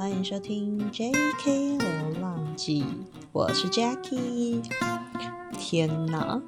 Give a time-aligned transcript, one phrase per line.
[0.00, 1.76] 欢迎收听 J.K.
[1.76, 2.82] 流浪记，
[3.32, 4.62] 我是 Jackie。
[5.58, 6.42] 天哪，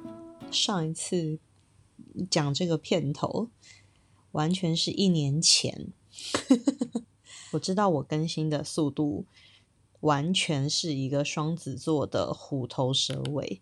[0.49, 1.37] 上一次
[2.31, 3.51] 讲这个片头，
[4.31, 5.93] 完全是一年前。
[7.53, 9.27] 我知道我更新的速度，
[9.99, 13.61] 完全是一个双子座的虎头蛇尾，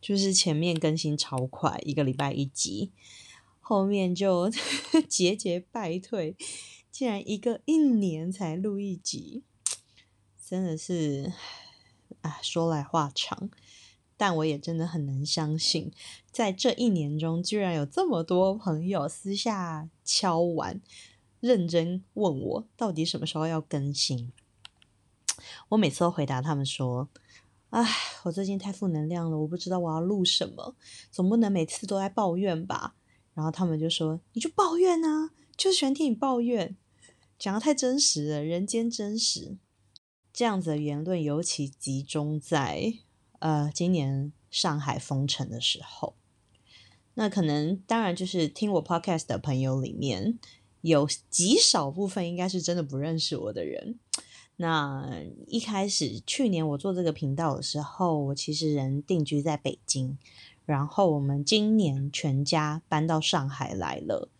[0.00, 2.92] 就是前面更新超快，一个礼拜一集。
[3.58, 4.48] 后面就
[5.08, 6.36] 节节败退，
[6.92, 9.42] 竟然一个一年才录一集，
[10.46, 11.32] 真的是，
[12.20, 13.48] 啊，说来话长，
[14.18, 15.90] 但我也真的很难相信，
[16.30, 20.82] 在这一年中，居然有这么多朋友私下敲完，
[21.40, 24.30] 认真问我到底什么时候要更新。
[25.70, 27.08] 我每次都回答他们说
[27.70, 27.88] ：“唉，
[28.24, 30.76] 我最近太负能量了，我不知道我要录什么，
[31.10, 32.94] 总不能每次都在抱怨吧。”
[33.32, 36.76] 然后他们就说：“你就抱怨啊，就喜欢听你抱怨，
[37.38, 39.56] 讲的太真实了，人间真实。”
[40.32, 42.94] 这样子的言论尤其集中在
[43.40, 46.14] 呃今年上海封城的时候。
[47.14, 50.38] 那可能当然就是听我 podcast 的朋友里面
[50.80, 53.98] 有极少部分应该是真的不认识我的人。
[54.56, 60.16] 那一开始去年我做这个频道的时候，我其实人定居在北京。
[60.64, 64.30] 然后我们今年全家搬到上海来了，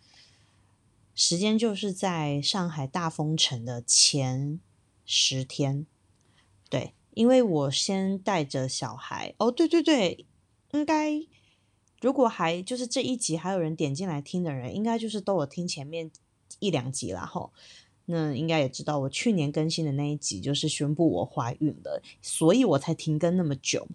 [1.15, 4.61] 时间就是在上海大封城的前
[5.05, 5.87] 十天。
[6.71, 9.35] 对，因为我先带着小孩。
[9.39, 10.27] 哦，对对对，
[10.73, 11.21] 应该
[12.01, 16.11] 如果还就是这一集还有人点进来听的人，应该就是都有听前面
[16.59, 17.51] 一两集了哈。
[18.07, 23.87] 那应该也知道，我去年更新的那一集就是宣布我怀孕了，所以我才停更那么久。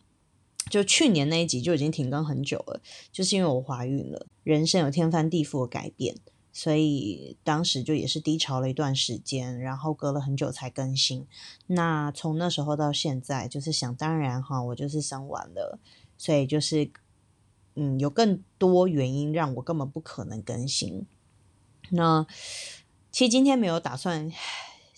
[0.69, 6.15] 就去年那一集就已经停更很久了，就是因为我怀孕了，人生有天翻地覆的改变，
[6.57, 11.27] 所以当时就也是低潮了一段时间，然后隔了很久才更新。
[11.67, 15.77] 那从那时候到现在，就是想当然哈，我就是生完了，
[16.17, 16.89] 所以就是
[17.75, 21.05] 嗯，有更多原因让我根本不可能更新。
[21.91, 22.25] 那
[23.11, 24.33] 其实今天没有打算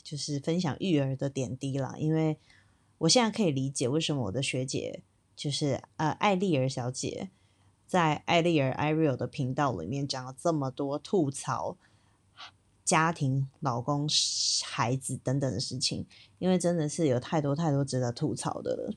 [0.02, 2.38] 就是分享育儿的点滴啦，因为
[3.00, 5.04] 我现在可以理解为什么我的学姐。
[5.36, 7.30] 就是呃，艾丽儿小姐
[7.90, 11.76] 在艾丽儿 Ariel 的频道里面讲了这么多吐槽
[12.86, 14.08] 家庭、老公、
[14.64, 16.06] 孩子等等的事情，
[16.38, 18.94] 因为真的是有太多太多值得吐槽的了。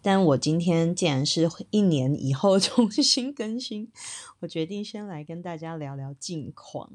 [0.00, 3.92] 但我今天既然是一年以后 重新更新，
[4.40, 6.92] 我决定先来跟大家聊聊近况。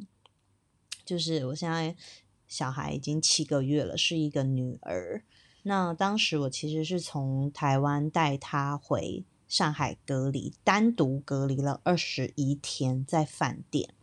[1.06, 1.96] 就是我现在
[2.46, 5.24] 小孩已经七个月了，是一个女儿。
[5.64, 13.94] 那当时我其实是从台湾带她回上海隔离，单独隔离了二十一天在饭店，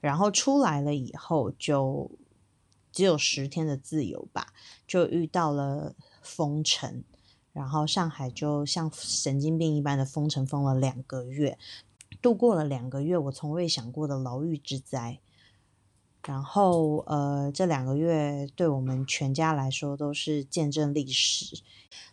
[0.00, 2.10] 然后出来了以后就
[2.90, 4.52] 只有十天的自由吧，
[4.86, 7.04] 就遇到了封城，
[7.52, 11.58] 然后上海就像神经病一般的封城封了两个月，
[12.20, 15.20] 度过了两个月我从未想过的牢狱之灾。
[16.26, 21.62] 然后，呃，这两个月对我们全家来说都是见证历史。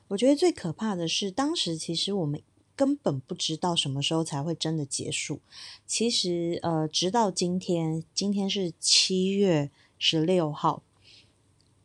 [0.09, 2.41] 我觉得最可怕的是，当时其实我们
[2.75, 5.39] 根本不知道什么时候才会真的结束。
[5.85, 10.83] 其实，呃，直到今天，今天是七月十六号，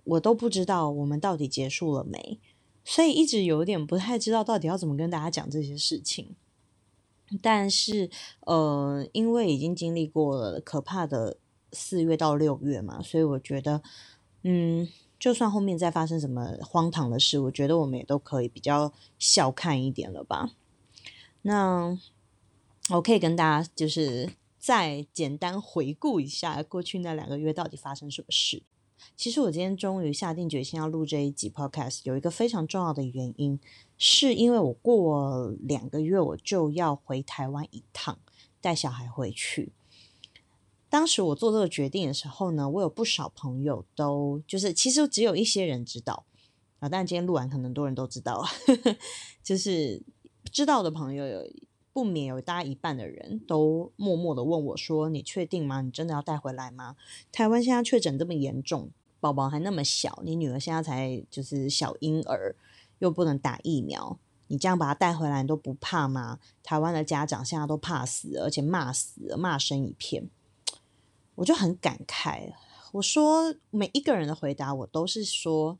[0.05, 2.39] 我都不知道我们到底结束了没，
[2.84, 6.34] 所以一直有点不太知道到底要怎么跟大家讲这些事情。
[7.41, 11.37] 但是，呃，因为已经经历过了可怕的。
[11.72, 13.81] 四月到六月嘛，所以我觉得，
[14.43, 14.89] 嗯，
[15.21, 20.51] 就算后面再发生什么荒唐的事，我觉得我们也都可以比较笑看一点了吧。
[21.43, 21.99] 那
[22.91, 28.62] 我可以跟大家就是再简单回顾一下过去那两个月到底发生什么事。
[29.17, 33.59] 其实我今天终于下定决心要录这一集 Podcast，有一个非常重要的原因，
[33.97, 38.19] 是因为我过两个月我就要回台湾一趟，
[38.61, 39.72] 带小孩回去。
[40.91, 46.27] 当时我做这个决定的时候呢，我有不少朋友都就是其实只有一些人知道
[46.81, 48.45] 啊，但今天录完，可能很多人都知道，
[49.43, 50.03] 就是
[50.52, 51.50] 知道的朋友有
[51.92, 55.80] 不免有大一半的人都默默的问我说：“你确定吗？
[55.80, 56.97] 你真的要带回来吗？
[57.32, 62.54] 台湾现在确诊这么严重，宝宝还那么小，你女儿现在才就是小婴儿，
[63.00, 66.38] 又不能打疫苗，你这样把她带回来，你都不怕吗？
[66.62, 70.28] 台湾的家长现在都怕死，而且骂死，骂声一片。”
[71.36, 72.52] 我就很感慨，
[72.92, 75.78] 我说每一个人的回答，我都是说，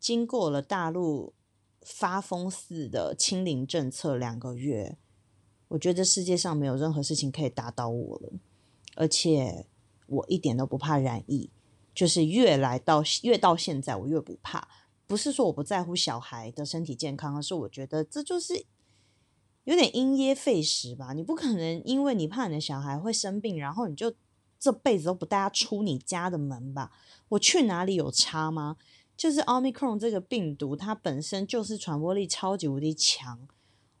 [0.00, 1.32] 经过了大陆
[1.82, 4.96] 发疯似的清零政策两个月，
[5.68, 8.32] 我觉得世界上没有任何事情可以打倒我了，
[8.96, 9.66] 而且
[10.06, 11.50] 我一点都不怕染疫，
[11.94, 14.68] 就是越来到越到现在，我越不怕。
[15.06, 18.64] 不是说我不在乎小孩的身体健康，而是我觉得这就是
[19.64, 21.12] 有点因噎废食吧。
[21.12, 24.14] 你不可能因为你怕你的小孩会生病，然后你就
[24.58, 26.92] 这辈子都不带他出你家的门吧？
[27.30, 28.76] 我去哪里有差吗？
[29.20, 33.46] 就是奥密克戎这个病毒，它本身就是传播力超级无敌强，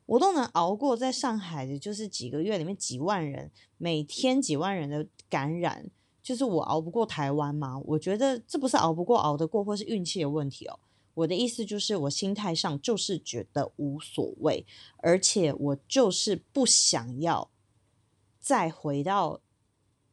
[0.06, 5.90] 我都能熬过在上海的，就是几个月里面几万人，每天几万人的感染，
[6.22, 7.78] 就是我熬不过台湾吗？
[7.84, 10.80] 我觉得这不是熬不过熬得过，或是运气的问题哦。
[11.12, 14.64] 我的意思就是，我心态上就是觉得无所谓，
[15.02, 17.50] 而且我就是不想要
[18.38, 19.42] 再回到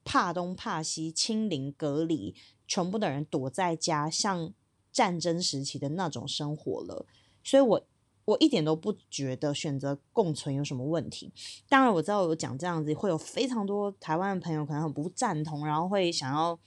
[0.03, 2.35] 怕东怕西、清零隔离，
[2.67, 4.51] 全部的人躲在家，像
[4.97, 7.05] 战争时期的那种生活了。
[7.43, 7.83] 所以，我
[8.25, 11.31] 我一点都不觉得选择共存有什么问题。
[11.69, 16.57] 当然，我知道我讲这样子会有非常多台湾的朋友可能很不赞同，然后会想要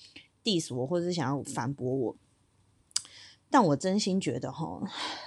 [0.45, 2.17] diss 我，或者是想要反驳我。
[3.51, 4.81] 但我真心觉得，哈，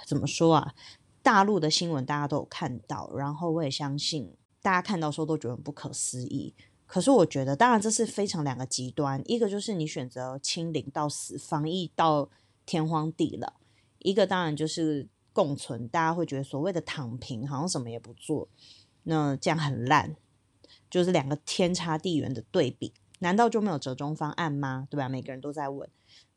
[0.06, 0.74] 怎么说啊？
[1.22, 6.54] 大陆的新闻大家都有看到，然后我也相信大家看到时候都觉得不可思议。
[6.86, 12.28] 可是我觉得，当然这是非常两个极端，一个就是你选择清零到死，防疫到
[12.66, 13.54] 天荒地老；
[13.98, 18.48] 一个当然就是共存，大家会觉得所谓的躺平，好像什么也不做，
[19.04, 20.16] 那这样很烂，
[20.88, 22.92] 就是两个天差地远的对比。
[23.20, 24.86] 难道就没有折中方案吗？
[24.90, 25.08] 对吧？
[25.08, 25.88] 每个人都在问。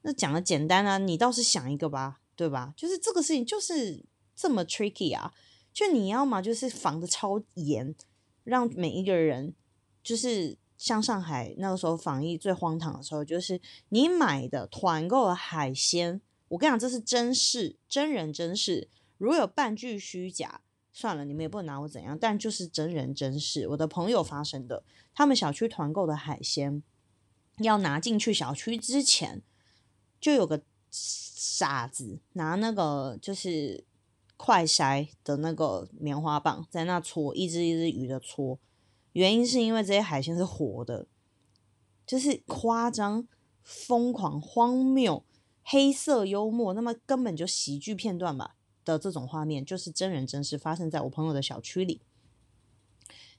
[0.03, 2.73] 那讲的简单啊，你倒是想一个吧，对吧？
[2.77, 5.33] 就是这个事情就是这么 tricky 啊，
[5.73, 7.93] 就你要么就是防的超严，
[8.43, 9.53] 让每一个人
[10.01, 13.59] 就是像上海那个时候防疫最荒唐的时候，就是
[13.89, 18.87] 你买的团购的海鲜，我跟你讲这是真事，真人真事，
[19.17, 20.61] 如果有半句虚假，
[20.93, 24.83] 算了，你们也不能拿我怎样，但就是真人真事，我的朋友发生的，
[25.13, 26.81] 他们小区团购的海鲜
[27.57, 29.41] 要拿进去小区之前。
[30.19, 33.85] 就有个傻子拿那个就是
[34.35, 38.57] 快筛的那个棉花棒在那搓一只一只鱼的搓，
[39.17, 41.07] 原因是因为这些海鲜是活的，
[42.05, 43.27] 就是夸张、
[43.63, 45.25] 疯狂、荒谬、
[45.63, 48.55] 黑色幽默，那么根本就喜剧片段吧
[48.85, 52.03] 的这种画面，就是真人真事发生在我朋友的小区里。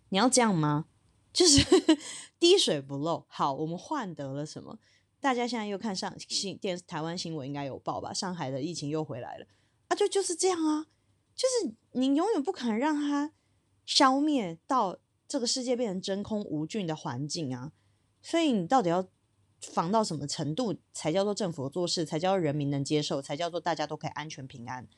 [0.09, 0.87] 你要这样吗？
[1.33, 1.65] 就是
[2.41, 3.25] 滴水不漏。
[3.29, 4.81] 好，我们换得了什么？
[5.21, 8.13] 大家现在又看上新电视台湾新闻应该有报吧？
[8.13, 9.47] 上海的疫情又回来了
[9.87, 9.95] 啊！
[9.95, 10.87] 就就是这样啊，
[11.37, 13.33] 就是你永远不可能让它
[13.87, 14.99] 消灭到
[15.29, 17.71] 这个世界变成真空无菌的环境啊！
[18.23, 19.07] 所以你到底要
[19.61, 24.89] 防到什么程度才叫做政府做事，才叫人民能接受，才叫做大家都可以安全平安？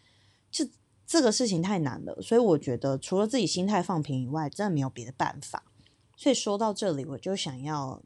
[0.51, 0.65] 就
[1.05, 5.65] 这个事情太难了，所以我觉得除了自己心态放平以外，真的没有别的办法。
[6.17, 8.01] 所以说到这里，我就想要。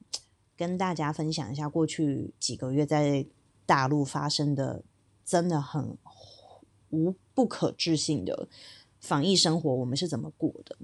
[0.56, 3.26] 跟大家分享一下过去几个月在
[3.66, 4.84] 大陆发生的
[5.24, 5.98] 真的很
[6.90, 8.46] 无不可置信的
[9.00, 10.78] 防疫生活，我们是怎么过的？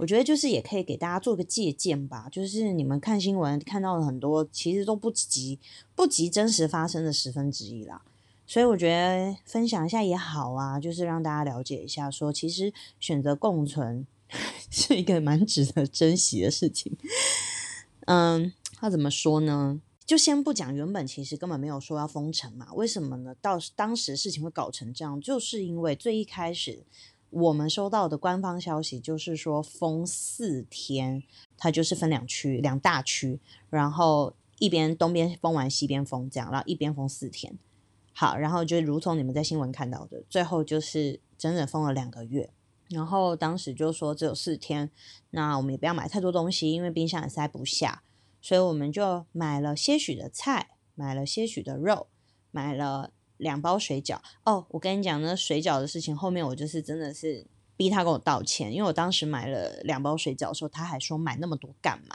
[0.00, 2.28] 我觉得就是也可以给大家做个借鉴吧。
[2.32, 5.58] 就是你们看新闻看到了很多，其实都不及
[5.94, 8.02] 不及真实发生的十分之一啦。
[8.46, 14.06] 所以我觉得分享一下也好啊，就是让大家了解一下，说其实选择共存
[14.70, 16.96] 是一个蛮值得珍惜的事情。
[18.06, 18.52] 嗯。
[18.82, 19.78] 他怎么说呢？
[20.06, 22.72] 就先不讲，原本其实根本没有说要封城嘛。
[22.72, 23.34] 为什么呢？
[23.42, 26.82] 到当时事情会搞成这样，就是因为最一开始
[27.30, 31.22] 我们收到的官方消息就是说封四天，
[31.56, 37.58] 它就是分两区、两大区，然后一边东边封完，西边封，这样，然后一边封四天。
[38.12, 42.50] 好，然后就如同你们在新闻看到的，最后就是整整封了两个月。
[42.88, 44.90] 然后当时就说只有四天，
[45.30, 48.02] 那我们也不要买太多东西，因为冰箱也塞不下。
[48.42, 52.08] 所以我们就买了些许的菜，买了些许的肉，
[52.50, 54.20] 买了两包水饺。
[54.44, 62.14] 哦，我跟你讲，那水饺的事情后面我就是真的是逼他跟我道歉，因为我当时买了两包水饺的时候，他还说买那么多干嘛？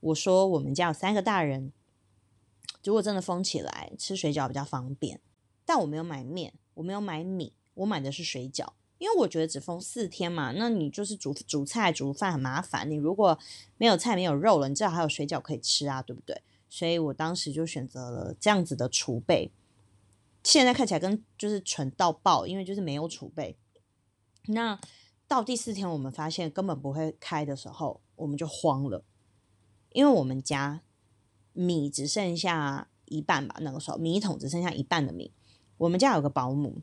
[0.00, 1.72] 我说我们家有三个大人，
[2.82, 5.20] 如果真的封起来，吃水饺比较方便。
[5.64, 8.68] 但我没有买面，我没有买米，我买的是水饺。
[8.98, 12.90] 因为我觉得只封四天嘛，那你就是煮煮菜煮饭很麻烦。
[12.90, 13.38] 你如果
[13.76, 16.40] 没有菜没有肉了，你至少还有水饺可以吃啊，对不对？
[16.70, 19.50] 所以我当时就选择了这样子的储备。
[20.44, 23.58] 现在看起来跟就是蠢到爆，因为就是没有储备。
[24.46, 24.78] 那
[25.26, 29.04] 到第四天我们发现根本不会开的时候，我们就慌了，
[29.90, 30.82] 因为我们家
[31.52, 35.32] 米只剩下一半吧，那个时候米桶只剩下一半的米。
[35.78, 36.82] 我们家有个保姆。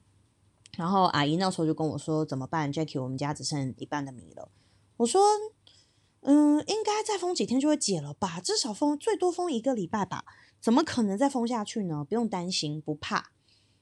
[0.77, 3.01] 然后阿姨那时候就跟我说：“怎么办，Jackie？
[3.01, 4.49] 我们家只剩一半的米了。”
[4.95, 5.21] 我说
[6.23, 8.39] ：“嗯，应该再封几天就会解了吧？
[8.39, 10.23] 至少封最多封一个礼拜吧？
[10.61, 12.05] 怎么可能再封下去呢？
[12.07, 13.31] 不用担心，不怕。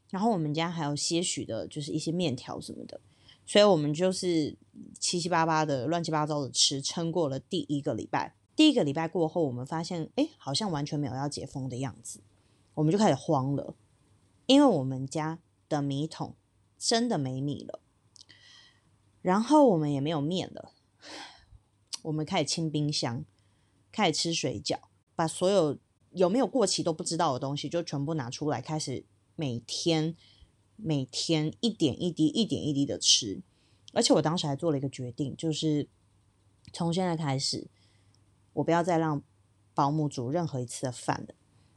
[0.09, 2.99] 然后我们家还有些许的，就是一些面条什么的，
[3.45, 4.57] 所以我们就是
[4.99, 8.35] 七七八八的、乱七八糟的吃，撑过了第一个礼拜。
[8.55, 12.21] 第一个礼拜过后，我们发现，哎，好像完全没有要解封的样子，
[12.73, 13.75] 我们就开始慌了，
[14.47, 15.39] 因为我们家
[15.69, 16.35] 的米桶
[16.77, 17.79] 真的没米了，
[19.21, 20.73] 然后我们也没有面了。
[22.01, 23.23] 我们开始清冰箱，
[23.91, 24.79] 开始吃水饺，
[25.15, 25.77] 把所有
[26.11, 29.05] 有没有过期都不知道的东西就全部拿出来，开始
[29.39, 30.15] 每天
[30.75, 33.41] 每天一点一滴、一点一滴的吃。
[33.93, 35.87] 而且我当时还做了一个决定，就是
[36.73, 37.67] 从现在开始，
[38.53, 39.23] 我不要再让
[39.73, 41.33] 保姆煮任何一次的饭了，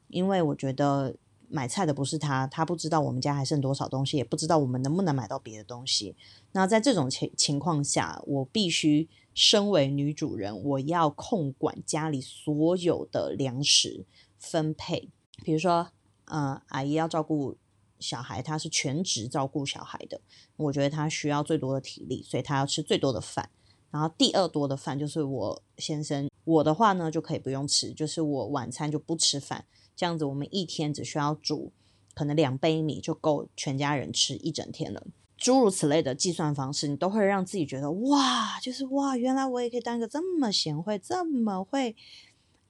[0.09, 1.15] 因为我觉得。
[1.55, 6.17] 买菜的不是他，他不知道我们家还剩多少东西，也不知道我们能不能买到别的东西。
[6.53, 14.07] 那在这种情情况下，我必须身为女主人，我要控管家里所有的粮食
[14.39, 15.11] 分配。
[15.45, 15.91] 比如说，
[16.33, 17.59] 呃，阿姨要照顾
[18.01, 20.19] 小孩，她是全职照顾小孩的，
[20.57, 23.51] 我觉得她需要最多的体力，所以她要吃最多的饭。
[23.91, 29.67] 然后第二多的饭就是我先生，我的话呢就可以不用吃，就是我晚餐就不吃饭。
[29.95, 31.71] 这样子，我们一天只需要煮
[32.15, 35.07] 可能两杯米就够全家人吃一整天了。
[35.37, 41.95] 诸如此类的计算方式，你都会让自己觉得哇，就是哇，原来我也可以当个这么贤惠、这么会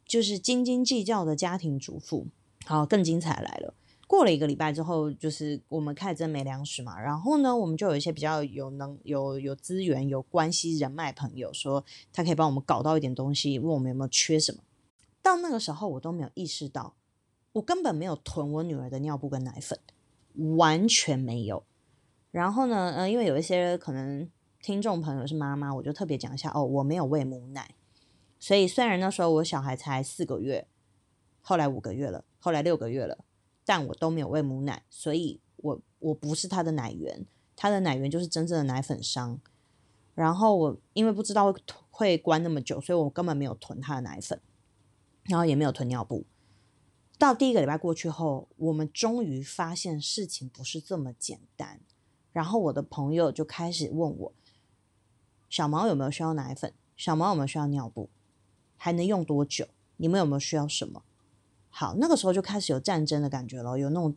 [0.04, 2.26] 就是斤斤计较的家庭主妇。
[2.64, 3.74] 好，更精彩来了。
[4.06, 7.00] 过了一个礼拜之后，就是我们开始真没粮食嘛。
[7.00, 14.62] 然后呢，我们就有一些比较有能、有有资源、有关系人脉朋友，说他可以帮我们搞到一点东西，问我们有没有缺什么。
[15.22, 16.94] 到那个时候，我都没有意识到。
[17.52, 19.78] 我根本没有囤我女儿的尿布跟奶粉，
[20.56, 21.64] 完全没有。
[22.30, 27.74] 然后呢，呃，因为有一些可能听众朋友是妈妈，我就特别讲一下哦，我没有喂母奶。
[28.38, 30.66] 所以虽然那时候我小孩才四个月，
[31.40, 33.24] 后来五个月了，后来六个月了，
[33.64, 39.40] 但我都没有喂母奶，所以我我不是他的奶源，他的奶源就是真正的奶粉商。
[40.16, 41.54] 然后我因为不知道
[41.90, 44.40] 会关那么久，所以我根本没有囤他的奶粉，
[45.22, 46.24] 然后也没有囤尿布。
[47.16, 51.80] 到第一个礼拜过去后，我们终于发现事情不是这么简单。
[52.32, 54.32] 然后我的朋友就开始问我：
[55.48, 56.74] 小毛有没有需要奶粉？
[56.96, 58.10] 小毛有没有需要尿布？
[58.76, 59.68] 还能用多久？
[59.98, 61.04] 你们有没有需要什么？
[61.74, 64.14] 好，那个时候就开始有战争的感觉了，有那种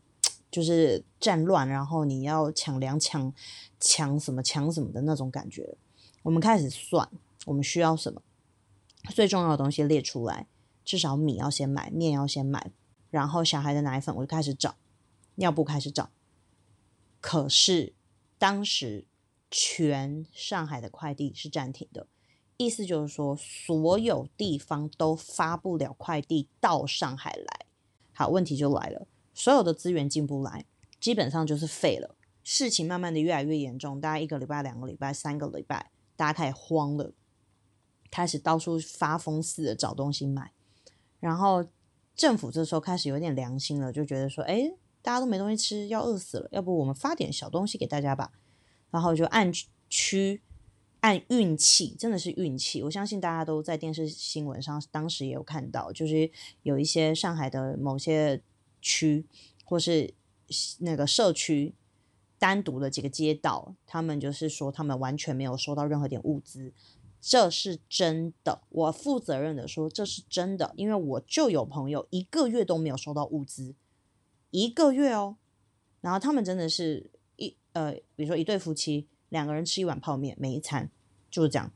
[0.51, 3.33] 就是战乱，然后你要抢粮、抢
[3.79, 5.77] 抢什么、抢什么的那种感觉。
[6.23, 7.09] 我们开始算
[7.45, 8.21] 我们需要什么，
[9.13, 10.47] 最重要的东西列出来，
[10.83, 12.71] 至少米要先买，面要先买。
[13.09, 14.75] 然后小孩的奶粉我就开始找，
[15.35, 16.09] 尿布开始找，
[17.21, 17.93] 可是
[18.37, 19.05] 当时
[19.49, 22.07] 全上海的快递是暂停的，
[22.57, 27.65] 意思就是说所有地方都发不了快递到上海来。
[28.13, 30.65] 好，问题就来了，所有的资源进不来，
[30.99, 32.15] 基本上就是废了。
[32.43, 37.13] 事情慢慢的越来越严重，大概一个礼拜、两个礼拜、三个礼拜，大家开始慌了，
[38.09, 40.51] 开始到处发疯似的找东西买，
[41.19, 41.65] 然后。
[42.15, 44.71] 政府这时候开始有点良心了，就觉得说，哎，
[45.01, 48.31] 大家都没东西吃，要饿死了，要不我们发点小东西给大家吧。
[48.89, 49.51] 然后就按
[49.89, 50.41] 区、
[51.05, 52.81] 按运气，真的是运气。
[52.81, 56.31] 我相信大家都在电视新闻上，当时也有看到，就是
[56.63, 58.41] 有一些上海的某些
[58.81, 59.27] 区，
[59.63, 60.15] 或是
[60.79, 61.75] 那个社区
[62.39, 66.73] 单独的几个街道，他们就是说，他们完全没有收到任何点物资。
[67.21, 73.75] 这是真的，我负责任的说，这是真的，因为我就有朋友一个月都没有收到物资，
[74.49, 75.37] 一个月哦，
[76.01, 80.89] 然后他们真的是一呃，比如说一对夫妻，两个人吃一碗泡面，每一餐
[81.29, 81.69] 就是这样，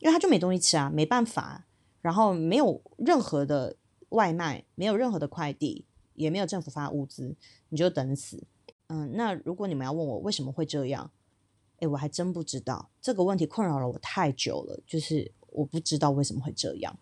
[0.00, 1.66] 因为他就没东西吃啊，没办法，
[2.00, 3.76] 然后没有任何的
[4.08, 7.36] 外卖，没有任何的快递，也没有政府发物资，
[7.68, 8.44] 你就等死。
[8.86, 11.10] 嗯，那如果你们要问我为什么会这样？
[11.80, 16.96] 哎，我还真不知道这个问题困扰了我太久了，就是我不知道为什么会这样。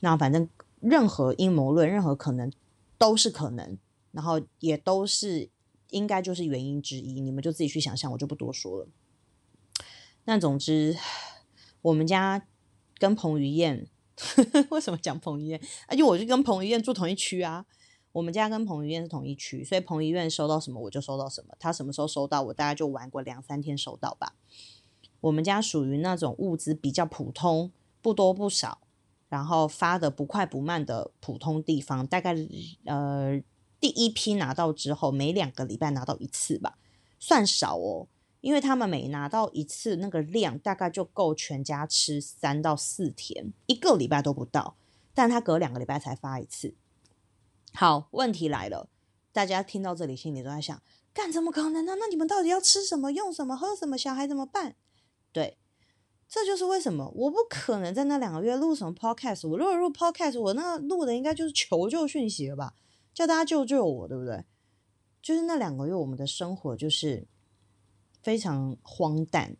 [0.00, 0.46] 那反正
[0.80, 2.52] 任何阴谋论，任何可能
[2.98, 3.78] 都是可能，
[4.10, 5.48] 然后也都是
[5.88, 8.88] 应该就是原因之一，你们就自己去想象，我就不多说了。
[10.24, 10.96] 那总之，
[11.82, 12.46] 我们家
[12.98, 13.88] 跟彭于晏，
[14.70, 15.60] 为什么讲彭于晏？
[15.86, 17.66] 啊，因为我就跟彭于晏住同一区啊。
[18.12, 21.54] 我们家跟彭于晏是同一区，所以彭于晏收到什么我就收到什么。
[21.58, 24.34] 他什么时候收到，我大概就玩过两三天收到吧。
[25.22, 28.82] 我们家属于那种物资比较普通，不多不少，
[29.30, 32.06] 然后发的不快不慢的普通地方。
[32.06, 32.36] 大概
[32.84, 33.40] 呃
[33.80, 36.76] 第一批拿到之后，每两个礼拜拿到一次吧，
[37.18, 38.08] 算少哦。
[38.42, 44.76] 因为他们每拿到一次那个量，大概就够全家吃三到四天，一个礼拜都不到。
[45.14, 46.74] 但他隔两个礼拜才发一次。
[47.72, 48.88] 好，问题来了，
[49.32, 50.82] 大家听到这里心里都在想：
[51.14, 51.96] 干怎么可能呢？
[51.98, 53.96] 那你们到底要吃什么、用什么、喝什么？
[53.96, 54.74] 小孩怎么办？
[55.32, 55.56] 对，
[56.28, 59.48] 这就是为什么我不可能在那两个月录什么 podcast。
[59.48, 62.74] 我如果录 podcast，我那录的应该就是求救讯息了吧？
[63.14, 64.44] 叫大家救救我，对不对？
[65.20, 67.26] 就是那两个月，我们的生活就是
[68.22, 69.56] 非常荒诞。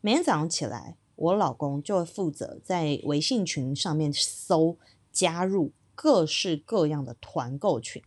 [0.00, 4.76] 每天早上起来，我老公就会负责在微信群上面搜
[5.12, 8.02] 加入各式各样的团购群，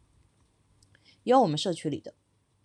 [1.23, 2.13] 有我们社区里的，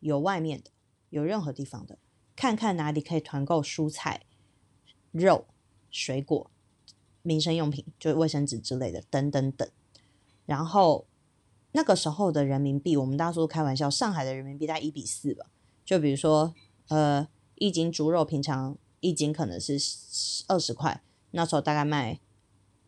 [0.01, 0.71] 有外面的，
[1.11, 1.99] 有任何地方的，
[2.35, 4.23] 看看哪里可以团购蔬菜、
[5.13, 5.47] 肉、
[5.91, 6.51] 水果、
[7.23, 9.69] 民生用品，就是卫生纸之类的，等等等。
[10.47, 11.07] 然后。
[11.77, 15.47] 那个时候的人民币，我们大多开玩笑，上海的人民币在一比四吧。
[15.85, 16.55] 就比如说，
[16.87, 19.79] 呃，一斤猪肉平常一斤可能是
[20.49, 22.21] 二十块，那时候大概卖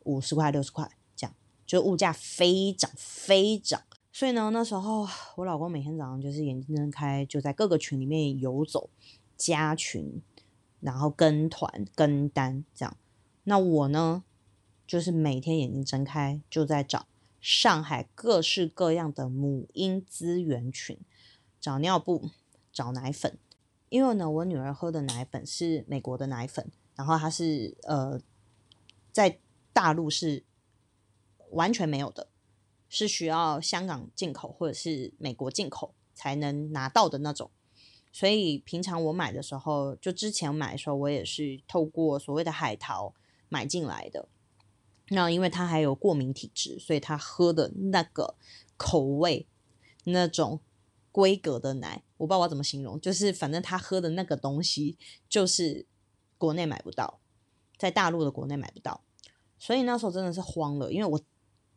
[0.05, 1.35] 五十块、六十块这样，
[1.67, 3.83] 就物价飞涨飞涨。
[4.13, 5.07] 所以呢，那时候
[5.37, 8.91] 我老公每天早上就是眼睛睁开，就在各个群里面游走，
[9.37, 10.23] 加群，
[10.81, 12.97] 然后跟团跟单这样。
[13.45, 14.25] 那我呢，
[14.87, 17.07] 就是每天眼睛睁开就在找。
[17.39, 20.99] 上海各式各样的母婴资源群，
[21.61, 22.31] 找尿布、
[22.73, 23.39] 找奶粉，
[23.89, 28.21] 因为呢，我女儿喝的奶粉是美国的奶粉，然后它是呃，
[29.13, 29.39] 在
[29.73, 30.45] 大陆是
[31.51, 32.29] 完全没有的，
[32.89, 37.51] 是需要香港进口或者是美国进口才能拿到的那种，
[38.11, 43.15] 所以平常我买的时候，就之前买的时候，我也是透过所谓的海淘
[43.49, 44.29] 买进来的。
[45.11, 48.35] 那因为他还有过敏体质，所以他喝的那个
[48.77, 49.47] 口味、
[50.03, 50.61] 那种
[51.17, 54.99] 规格的奶，我不知道我怎么形容，就是反正他喝的那个东西，
[55.31, 55.87] 就是
[56.37, 57.21] 国内买不到，
[57.79, 59.01] 在大陆的国内买不到，
[59.59, 61.19] 所以那时候真的是慌了，因为我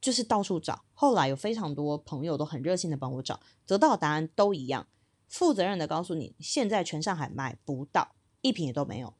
[0.01, 4.87] 就是到处找，后来有非常多朋友都很热心的帮我找，得到的答案都一样，
[5.29, 9.13] 负责任的告诉你，现在全上海买不到一瓶也都没有，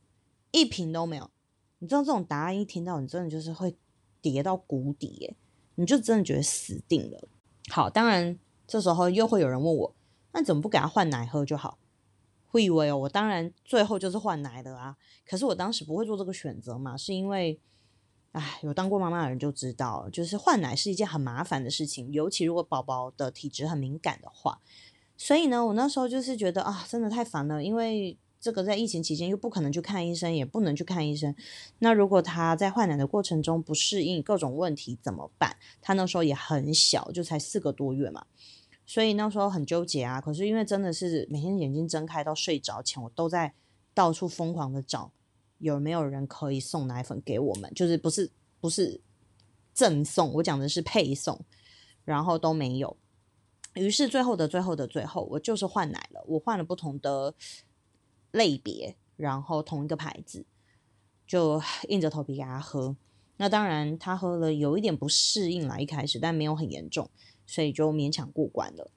[0.52, 1.32] 一瓶都没有，
[1.78, 3.78] 你知道这种答案一听到，你真的就是会。
[4.22, 5.38] 跌到谷底，耶，
[5.76, 7.30] 你就真的觉得死定了。
[7.70, 9.96] 好，当然这时候又会有人问我，
[10.32, 11.78] 那怎么不给他换奶喝就好？
[12.48, 14.96] 会以为哦，我当然最后就是换奶的啊。
[15.26, 17.60] 可是我当时不会做这个选择嘛，是因为，
[18.32, 24.60] 唉，有当过妈妈的人就知道，就是换奶是一件很麻烦的事情，尤其如果宝宝的体质很敏感的话。
[25.18, 28.18] 所以呢，我那时候就是觉得啊，真的太烦了，因为。
[28.42, 31.36] 这个在疫情期间又不可能去看医生，也不能去看医生。
[31.80, 35.58] 那如果他在换奶的过程中不适应各种问题怎么办？
[35.82, 38.26] 他那时候也很小，就才四个多月嘛，
[38.90, 40.20] 所以那时候很纠结啊。
[40.20, 43.54] 可是因为真的是每天眼睛睁开到睡着前，我都在
[43.94, 45.12] 到处疯狂的找
[45.60, 49.00] 有没有人可以送奶粉给我们，就是不是不是
[49.74, 51.40] 赠送，我讲的是配送，
[52.04, 52.98] 然后都没有。
[53.76, 57.36] 于是最后的最后的最后，我就是换奶了，我换了不同的。
[58.32, 60.46] 类别，然后同一个牌子，
[61.26, 62.96] 就 硬着头皮给他喝。
[63.38, 67.10] 那当然，他喝了有一点不适应啦，一开始，但没有很严重，
[67.50, 68.92] 所以就勉强过关了。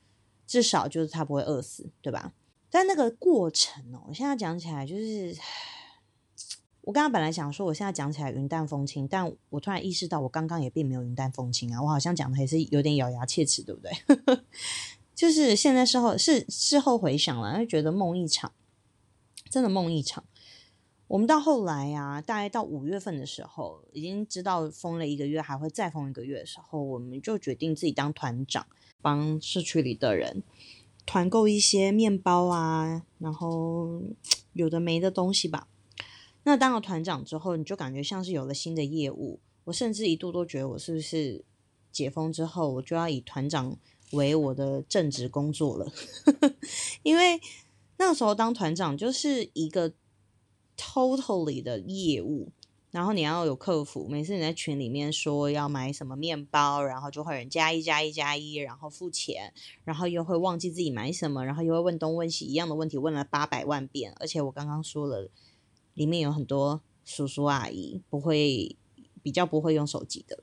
[0.46, 2.34] 至少就是他不会饿死，对吧？
[2.68, 5.34] 但那个过程哦，我现在讲起来就是，
[6.82, 13.90] 我刚刚本来想说，我现在讲起来云淡风轻，但我突然意识到，我刚刚也并没有云淡风轻啊，我好像讲的还是有点咬牙切齿，对不对？
[15.14, 18.52] 就是现在事后是事后回想了，就觉得梦一场。
[19.50, 20.24] 真的梦一场。
[21.12, 28.66] 我们到后来呀，大概到五月份的时候，已经知道封了一个月，还会再封一个月的时候，我们就决定自己当团长，
[29.02, 30.42] 帮社区里的人
[31.04, 34.00] 团购一些面包啊，然后
[34.54, 35.68] 有的没的东西吧。
[36.44, 39.38] 那当了团长之后，你就感觉像是有了新的业务。
[39.64, 41.44] 我甚至一度都觉得，我是不是
[41.90, 43.76] 解封之后，我就要以团长
[44.12, 45.92] 为我的正职工作了，
[47.04, 47.38] 因为。
[47.98, 49.92] 那时候当团长就是一个
[50.82, 52.50] totally 的业务，
[52.90, 64.12] 然后你要有客服，每次你在群里面说要买什么面包，然后就会人加一加一加一，然后付钱，然后又会忘记自己买什么，然后又会问东问西一样的问题，问了八百万遍。
[64.18, 65.30] 而且我刚刚说了，
[65.94, 68.76] 里面有很多叔叔阿姨不会
[69.22, 70.42] 比较不会用手机的。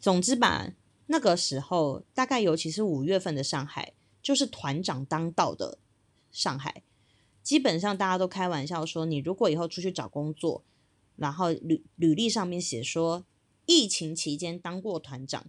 [0.00, 0.72] 总之吧，
[1.06, 3.92] 那个时候大概尤其是五月份的上海，
[4.22, 5.78] 就是团长当道的。
[6.32, 6.84] 上海
[7.42, 10.62] 基本上大家都开玩笑说，你如果以后出去找工作，
[11.16, 13.24] 然后履履历上面写说
[13.66, 15.46] 疫情期间当过团长，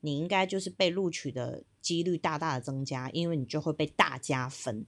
[0.00, 4.84] 你应该就是被录取的几率大大的增加，因为你就会被大加分。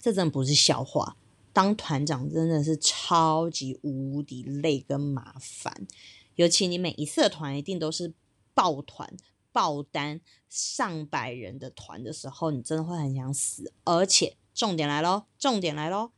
[0.00, 1.16] 这真的不是笑话，
[1.52, 5.86] 当团长真的是超级无敌累跟麻烦，
[6.34, 8.12] 尤其你每一次的团一定都是
[8.54, 9.16] 抱团、
[9.52, 13.72] 爆单、上百人的团的时候，你真的会很想死。
[13.84, 16.12] 而且重点来喽，重点来喽，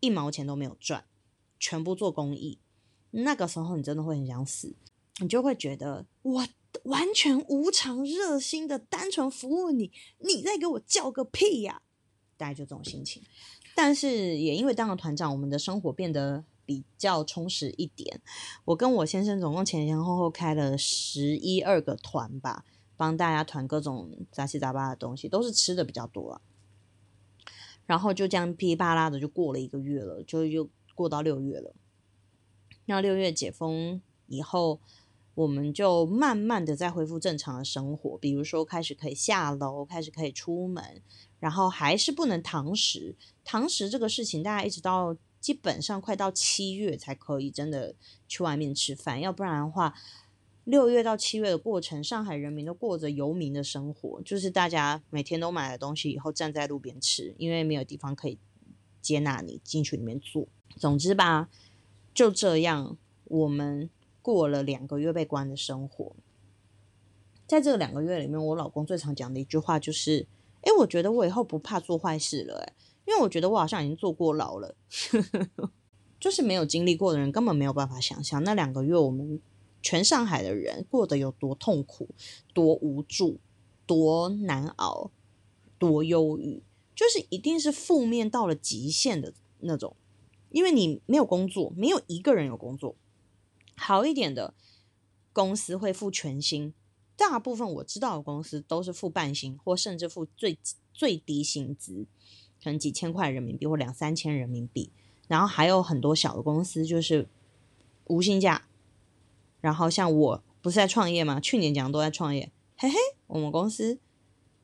[0.00, 1.04] 一毛钱都没有赚，
[1.58, 2.58] 全部做公益。
[3.10, 4.76] 那个时候你真的会很想死，
[5.20, 6.46] 你就会觉得我
[6.84, 11.80] 完全无偿、热心的单纯服务你，你在给我叫个屁呀！
[12.36, 13.22] 大概就这种心情。
[13.74, 18.20] 但是也因为当了团长，我们的生活变得比较充实一点。
[18.66, 22.64] 我跟我先生总共前前后后开了十一二个团吧，
[22.96, 26.40] 帮大家团各种杂七杂八的东西，都是吃的比较多啊。
[27.88, 31.74] 然后就这样噼里啪啦的就过了一个月了，就又过到六月了。
[32.84, 34.78] 那六月解封以后，
[35.34, 41.02] 我们就慢慢的在恢复正常的生活，比如说开始可以下楼，开始可以出门。
[41.40, 47.94] 然后还是不能堂食，堂食这个事情，大家一直到基本上快到七月才可以真的
[48.26, 49.94] 去外面吃饭，要不然的话，
[50.68, 58.38] 六月到七月的过程，上海人民都过着游民的生活，就是大家每天都买了东西以后站在路边吃，因为没有地方可以
[59.00, 60.46] 接纳你进去里面坐。
[60.76, 61.48] 总之吧，
[62.12, 63.88] 就这样，我们
[64.20, 66.14] 过了两个月被关的生活。
[67.46, 70.26] 在这两个月里面，我老公最常讲的一句话就是。
[70.60, 72.74] 哎，我觉得我以后不怕做坏事了，哎，
[73.06, 74.74] 因为我觉得我好像已经坐过牢了，
[76.18, 79.40] 就是没有经历过的人根本没有办法想象那两个月我们
[79.80, 82.08] 全上海的人过得有多痛苦、
[82.52, 83.38] 多无助、
[83.86, 85.10] 多难熬、
[85.78, 86.62] 多忧郁，
[86.94, 89.96] 就是一定是负面到了极限的那种，
[90.50, 92.96] 因为你没有工作，没有一个人有工作，
[93.76, 94.54] 好一点的
[95.32, 96.74] 公司会付全薪。
[97.16, 100.56] 大部分我知道的公司都是付半薪，或甚至付最
[100.92, 102.06] 最低薪资，
[102.62, 104.90] 可能几千块人民币或两三千人民币。
[105.26, 107.28] 然后还有很多小的公司就是
[108.06, 108.67] 无薪假。
[109.60, 111.40] 然后像我不是在创业吗？
[111.40, 113.98] 去年讲都在创业，嘿嘿，我们公司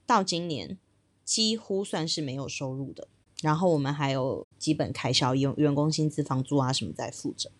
[0.06, 0.78] 到今年
[1.24, 3.08] 几乎算是没有收入的。
[3.42, 7.50] 然后我们还有基本开销，用员工薪资、房租啊什么在付着，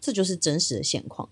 [0.00, 1.28] 这就是真实的现况。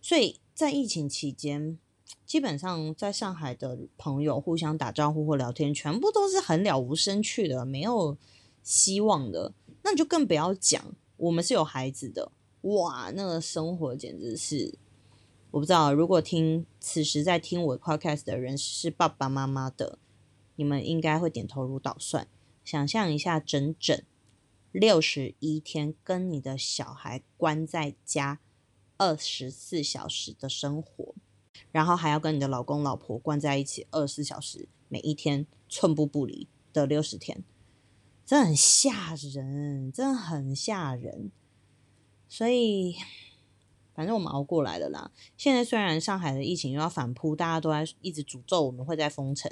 [0.00, 1.78] 所以在疫情期间。
[2.26, 8.16] 基本上在上海的朋友互相打招呼或聊天，全部都是很了无生趣的，没有
[8.62, 9.52] 希望的。
[9.82, 12.30] 那你就更不要讲，我们是有孩子的，
[12.62, 14.78] 哇，那个生活简直是……
[15.52, 19.98] 我不知道，如果听此时在听我 podcast 的人是爸爸妈妈的，
[20.54, 22.28] 你们应该会点头如捣蒜。
[22.64, 24.00] 想象一下，整整
[24.70, 28.38] 六十一天跟你的小孩关在家
[28.96, 31.14] 二十四小时的生活。
[31.72, 37.42] 然后还要跟你的老公、老婆关在一起二十四小时，每一天寸步不离的六十天，
[38.24, 41.32] 真的很吓人，真的很吓人。
[42.30, 42.94] 所以，
[43.92, 45.10] 反正我们熬过来了啦。
[45.36, 49.50] 现在虽然上海的疫情又要反扑，大家都在一直诅咒我们会在封城，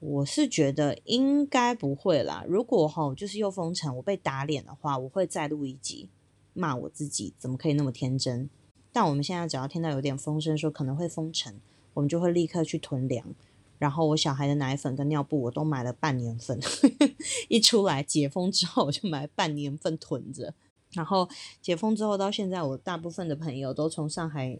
[0.00, 2.44] 我是觉得应该不会啦。
[2.48, 6.08] 如果哈就是又封城，我被打脸的话，我会再录一集
[6.52, 8.50] 骂我自己，怎么可以那么天真。
[8.92, 11.54] 但我们现在只要听到有点风声说可能会封城，
[11.94, 13.34] 我们就会立刻去囤粮。
[13.78, 16.58] 然后我小孩的奶粉跟尿布我都买了半年份，
[17.48, 20.54] 一出来解封之后我就买半年份囤着。
[20.92, 21.28] 然后
[21.60, 24.58] 解封之后到现在，我大部分的朋友都从上海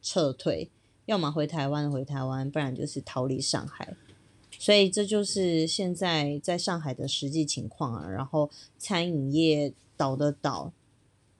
[0.00, 0.70] 撤退，
[1.06, 3.94] 要么回台湾回台湾，不然就是逃离上海。
[4.58, 8.08] 所以这就是现在在上海的实际情况啊。
[8.08, 10.72] 然后餐饮业倒的倒，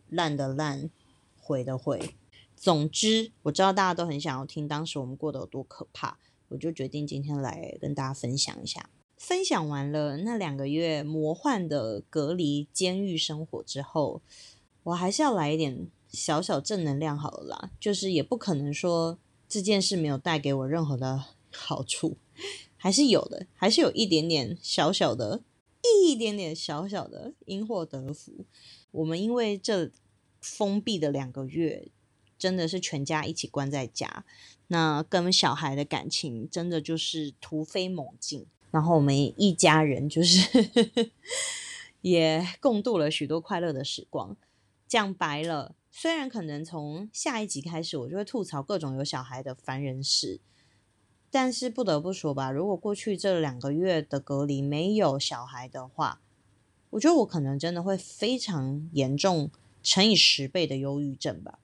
[0.09, 0.91] 烂的烂。
[1.45, 2.15] 毁的毁，
[2.55, 6.17] 总之我知道大家都很想要听当时我们过得有多可怕，
[6.51, 8.89] 我就决定今天来跟大家分享一下。
[9.23, 14.21] 分享完了那两个月魔幻的隔离监狱生活之后，
[14.83, 17.71] 我还是要来一点小小正能量好了啦。
[17.79, 19.17] 就是也不可能说
[19.49, 22.17] 这件事没有带给我任何的好处，
[22.77, 25.45] 还是有的，还是有一点点小小的，
[26.05, 28.45] 一点点小小的因祸得福。
[28.91, 29.93] 我们因为这。
[30.41, 31.87] 封闭的两个月，
[32.37, 34.25] 真的是全家一起关在家，
[34.67, 38.45] 那跟小孩的感情真的就是突飞猛进。
[38.73, 40.69] 然后我们一家人就是
[42.03, 44.37] 也共度了许多快乐的时光。
[44.89, 50.41] 讲白了，虽然可能从下一集开始，我就会吐槽各种有小孩的烦人事，
[51.31, 56.21] 但是不得不说吧，如果过去这两个月的隔离没有小孩的话，
[56.91, 59.53] 我觉得我可能真的会非常严重。
[59.85, 61.59] 乘以十倍的忧郁症吧，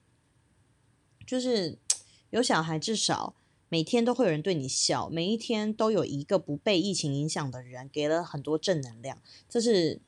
[1.25, 1.79] 就是
[2.31, 3.37] 有小孩，至少
[3.69, 10.01] 每天都会有人对你笑，每一天都有一个不被疫情影响的人，给了很多正能量，这是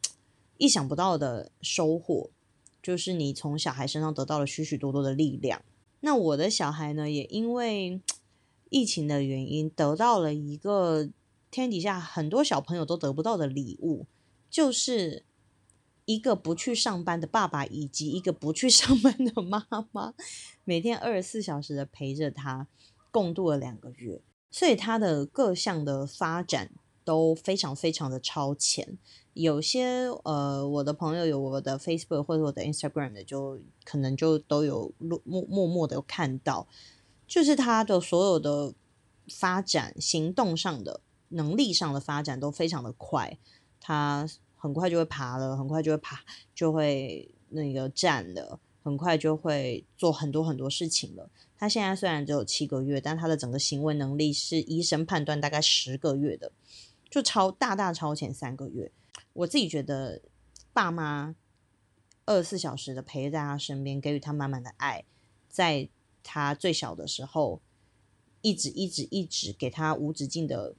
[0.57, 2.31] 意想不到的收获，
[2.83, 5.63] 就是你从小孩身上得到了许许多多的力量。
[6.01, 8.01] 那我的小孩呢，也因为
[8.71, 11.11] 疫情的原因，得到了一个
[11.51, 14.07] 天底下很多小朋友都得不到的礼物，
[14.49, 15.25] 就是
[16.07, 20.15] 一个不去上班的爸爸，以及一个不去上班的妈妈，
[20.65, 22.67] 每天二十四小时的陪着他，
[23.11, 24.21] 共度了两个月，
[24.51, 26.71] 所以他的各项的发展
[27.05, 28.99] 都非常非常的超前。
[29.33, 36.67] 有些呃，我的朋友有我的 Facebook 或者我的 Instagram 的，就可能就都有默默默的看到，
[37.27, 38.75] 就是他的所有的
[39.29, 43.39] 发展、行动上的能力上的发展都非常的快，
[43.81, 46.21] 他很快就会爬了，很快就会爬，
[46.53, 51.31] 就会那个站了，很快就会做很多很多事情了。
[51.61, 56.51] 他现在虽然只有七个月，但他的整个行为能力是医生判断大概十个月的，
[57.11, 58.91] 就超大大超前三个月。
[59.35, 60.23] 我自己觉得，
[60.73, 61.37] 爸妈
[62.25, 65.05] 二十四小时的陪在他身边，给予他满满的爱，
[65.51, 65.91] 在
[66.23, 67.61] 他最小的时候，
[68.41, 70.75] 一直一直一直给他无止境的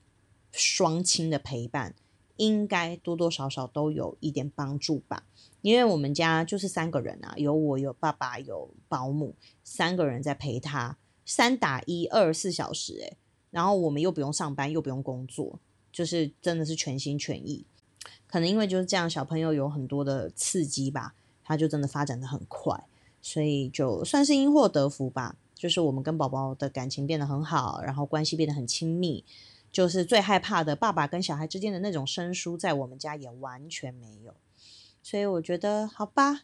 [0.52, 1.94] 双亲的陪伴，
[2.38, 5.28] 应该多多少少都有一点帮助吧。
[5.62, 13.18] 因为我们家就是三个人啊，有我有爸爸有保姆，三个人在陪他，三打一二十四小时，诶，
[13.50, 15.60] 然后我们又不用上班，又不用工作，
[15.92, 17.66] 就是真的是全心全意。
[18.28, 22.86] 可能因为就是这样，小朋友有很多的刺激吧，他就真的发展的很快，
[23.22, 25.38] 所以就算是因祸得福吧。
[25.54, 29.24] 就是我们跟宝宝的感情变得很好，然后关系变得很亲密。
[29.72, 34.34] 就是最害怕的爸爸跟小孩之间的那种生疏，在我们家也完全没有。
[35.04, 36.44] 所以我觉得好吧，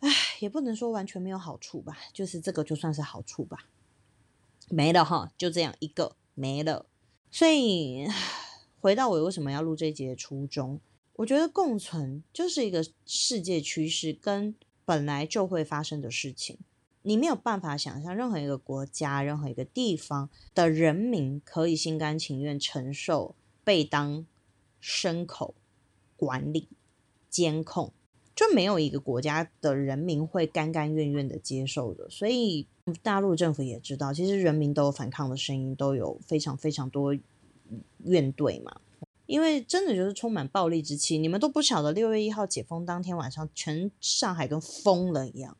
[0.00, 3.68] 唉，也不能说完全没有好处吧，就是这个就算是好处吧。
[4.68, 6.86] 没了哈，就这样一个没了，
[7.30, 8.06] 所以。
[8.78, 10.78] 回到我为什么要录这一节的初衷，
[11.14, 16.58] 我觉得共存就是一个世界趋势，跟本来就会发生的事情。
[17.02, 24.24] 你没有办法想象任何一个国家、任何一个地方的人民可以心甘情愿承受被当
[24.80, 25.56] 牲口
[26.16, 26.68] 管理、
[27.30, 27.92] 监控，
[28.34, 32.08] 就没有一个国家的人民会甘甘愿愿的接受的。
[32.10, 32.66] 所以
[33.02, 37.16] 大陆政府也知道，其实人民都有反抗的声音，都有非常非常多。
[38.04, 38.80] 怨怼嘛，
[39.26, 41.18] 因为真的就是充满暴力之气。
[41.18, 45.56] 你们都不晓得，六月一号解封当天晚上，全上海跟疯了一样。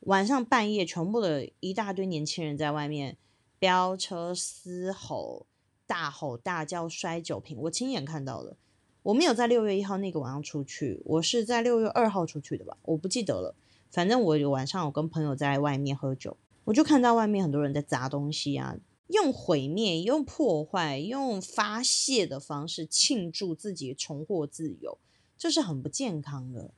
[0.00, 3.18] 晚上半夜，全部的一大堆年轻人在外面
[3.58, 5.44] 飙车、嘶吼、
[5.86, 8.56] 大吼大叫、摔酒瓶，我亲眼看到了。
[9.02, 12.76] 我没有在六月一号那个晚上出去，我是在六月二号出去的吧？
[12.82, 13.54] 我不记得了。
[13.90, 18.76] 反正我有晚上我跟朋友在外面喝酒，我就看到外面很多人在砸东西啊。
[19.08, 24.98] 用毁灭、用破坏、用发泄的方式庆祝自己重获自由，
[25.38, 26.70] 这是很不健康的。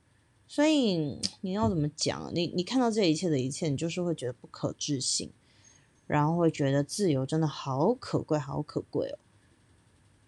[0.47, 2.31] 所以你要怎么讲？
[2.33, 5.29] 你你看到这一切的一切，你就是会觉得不可置信，
[6.07, 9.19] 然后会觉得自由真的好可贵、好可贵哦。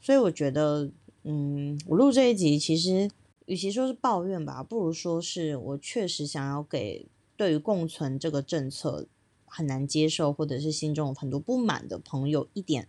[0.01, 0.91] 所以我觉得，
[1.23, 3.09] 嗯，我录这一集，其实
[3.45, 9.07] 与其说是抱怨吧，不如说是我确实想要给对于共存这个政策。
[9.55, 12.88] 很难接受，或者是心中有很多不满的朋友，一点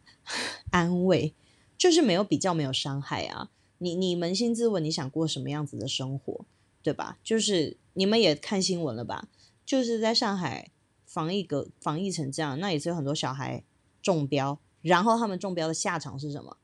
[0.72, 1.34] 安慰
[1.76, 3.50] 就是没有比较，没有伤害啊！
[3.76, 6.46] 你你扪心自问，你想过什么样子的生活，
[6.82, 7.18] 对吧？
[7.22, 9.28] 就是你们也看新闻了吧？
[9.66, 10.70] 就是在上海
[11.04, 13.62] 防疫隔防疫成这样，那也是有很多小孩
[14.00, 16.56] 中标，然后他们中标的下场是什么？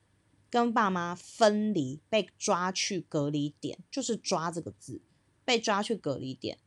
[0.51, 5.01] 跟爸妈分离，被抓去隔离点，就是抓这个字，
[5.45, 6.59] 被抓去隔离点。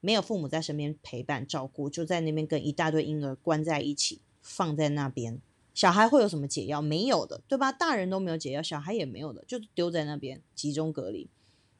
[0.00, 5.40] 没有父母在身边陪伴照顾，就在那边跟一大堆婴儿关在一起，放在那边，
[5.72, 6.82] 小孩会有什么解药？
[6.82, 7.70] 没有的，对吧？
[7.70, 11.28] 大人都没有解药，小孩也没有的，就丢在那边集中隔离。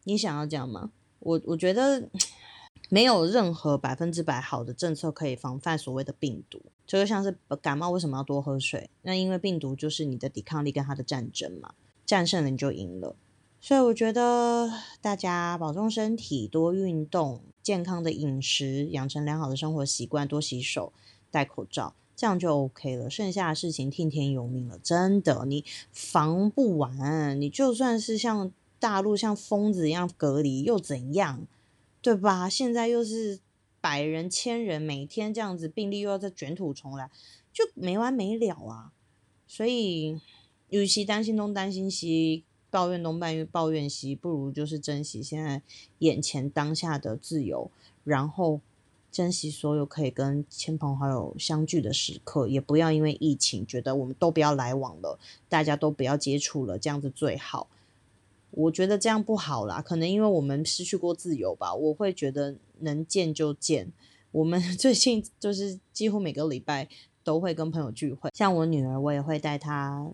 [0.04, 0.92] 你想要这样吗？
[1.18, 2.08] 我我觉得
[2.92, 8.90] 没有任何百分之百好的政策可以防范所谓的病毒，就像是感冒为什么要多喝水？
[9.00, 11.72] 那因为病毒就是你的抵抗力跟它的战争嘛，
[12.04, 13.16] 战胜了你就赢了。
[13.62, 20.92] 所以我觉得大家保重身体，多运动，健康的饮食，养成良好的生活习惯，多洗手，
[21.30, 23.08] 戴口罩，这样就 OK 了。
[23.08, 24.78] 剩下的事情听天由命了。
[24.78, 31.46] 真的，你防不完，你就算是像大陆像疯子一样隔离又怎样，
[32.02, 32.48] 对吧？
[32.48, 33.40] 现在又是
[33.80, 37.10] 百人、千人，每天这样子病例又要再卷土重来，
[37.52, 38.92] 就没完没了啊。
[39.46, 40.20] 所以，
[40.68, 42.44] 与其担心东担心西。
[42.72, 45.60] 抱怨东，抱怨抱怨西，不如就是珍惜现在
[45.98, 47.70] 眼前当下的自由，
[48.02, 48.62] 然后
[49.10, 55.18] 珍惜所有可以跟亲朋好友相聚的时刻，也不要因为疫情觉得我们都不要来往了，
[55.50, 57.68] 大家都不要接触了，这样子最好。
[58.54, 61.74] 我觉得这样不好啦，可能因为我们失去过自由吧。
[61.74, 63.90] 我会觉得能见就见。
[64.30, 66.88] 我们 最近就是几乎每个礼拜
[67.24, 70.10] 都会跟朋友聚会，像我女儿，我也会带她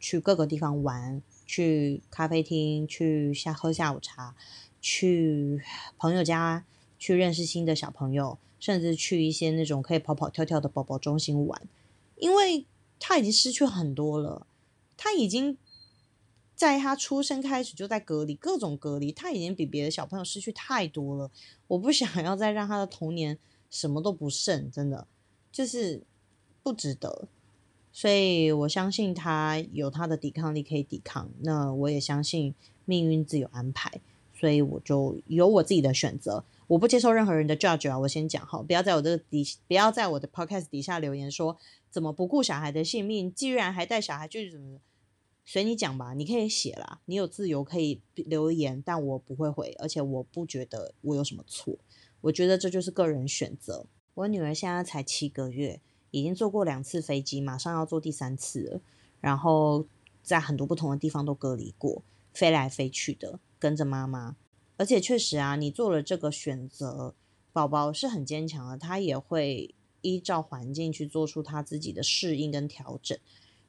[0.00, 4.34] 去各个地方玩，去咖啡厅，去下喝下午茶，
[4.80, 5.62] 去
[5.96, 6.64] 朋友家
[6.98, 11.62] 去认识新的小朋友，甚至去一些那种可以跑跑跳跳的宝宝中心玩，
[12.16, 12.66] 因为
[12.98, 14.48] 她已经失去很多了，
[14.96, 15.56] 她已经。
[16.58, 21.30] 在他出生开始就在隔离，各种隔离，他已经比别的小朋友失去太多了。
[21.68, 23.38] 我不 想要再让他的童年
[23.70, 25.06] 什么都不剩，真的
[25.52, 26.02] 就是
[26.64, 27.28] 不值得。
[27.92, 31.30] 所以我相信他有他的抵抗力可以抵抗。
[31.42, 32.52] 那我也相信
[32.84, 34.00] 命运自有安排，
[34.34, 36.44] 所以我就有我自己的选择。
[36.66, 37.96] 我不接受任何人的 judge 啊！
[38.00, 41.56] 我先讲哈，不要在我这个底，不要在我的 podcast 底下留言说
[41.88, 44.80] 怎么不顾小孩的性命，既然还带小孩，就是怎么。
[45.50, 51.78] 随你讲吧，你可以写啦，你有自由可以留言，但我不会回，而且我不觉得我有什么错，
[52.20, 53.86] 我觉得这就是个人选择。
[54.12, 55.80] 我女儿现在才七个月，
[56.10, 58.80] 已经坐过两次飞机，马上要坐第三次了，
[59.22, 59.86] 然后
[60.22, 62.02] 在很多不同的地方都隔离过，
[62.34, 64.36] 飞来飞去的，跟着妈妈。
[64.76, 67.14] 而且确实啊，你做了这个选择，
[67.54, 73.18] 宝宝是很坚强的，他也会依照环境去做出他自己的适应跟调整。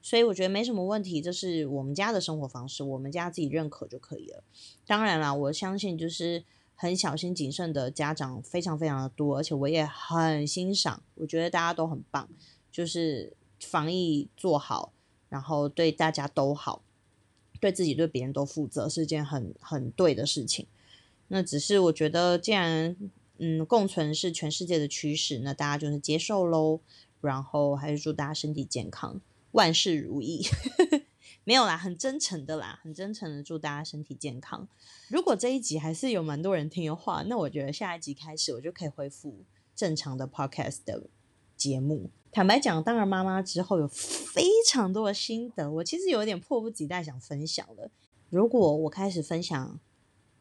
[0.02, 4.42] 所以我觉得没什么问题，这是我们家的生活方式，我们家自己认可就可以了。
[4.86, 6.42] 当然啦，我相信就是
[6.74, 12.28] 很小心谨慎的家长非常非常的多，而且我也很欣赏，我觉得大家都很棒，
[12.72, 14.92] 就是防疫做好，
[15.28, 16.82] 然后对大家都好，
[17.60, 20.66] 对自己对别人都负责，是件很很对的事情。
[21.28, 22.96] 那只是我觉得，既然
[23.38, 26.80] 嗯共存是全世界的趋势，那大家就是接受喽。
[27.20, 29.20] 然后还是祝大家身体健康。
[29.52, 30.42] 万事如意，
[31.44, 34.68] 没有啦，很真诚的啦，很真诚的祝大家身体健康。
[35.08, 41.04] 如果这一集还是有蛮多人听的话，那我觉得下一集开始我就可以恢复正常的 podcast 的
[41.56, 42.10] 节目。
[42.30, 47.90] 坦白讲，当了妈妈之后有非常多的心得，我其实有点迫不及待想分享了。
[48.28, 49.80] 如果我开始分享，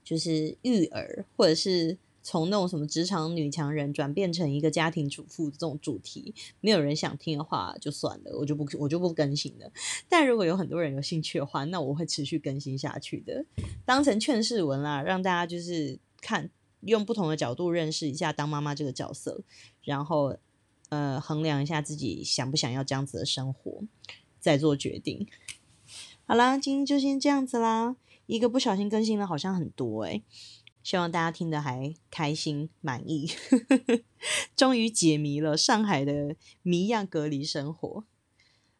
[0.03, 1.97] 就是育儿或者是。
[2.21, 9.71] 从那种什么职场女强人转变成一个家庭主妇这种主题，没有人想听的话就算了，我就不我就不更新了。
[10.07, 13.45] 但如果有很多人有兴趣的话，那我会持续更新下去的，
[13.85, 16.49] 当成劝世文啦，让大家就是看
[16.81, 19.41] 用不同的角度认识一下当妈妈这个角色，
[19.83, 20.37] 然后
[20.89, 23.83] 呃衡量一下自己想不想要这样子的生活，
[24.39, 25.27] 再做决定。
[26.25, 27.95] 好啦，今天就先这样子啦，
[28.27, 30.21] 一个不小心更新了好像很多诶。
[30.83, 33.29] 希望大家听得还开心满意，
[34.55, 38.03] 终于解谜了上海的谜样隔离生活。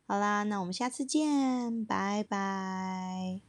[0.07, 3.41] 好啦，那我们下次见，拜拜。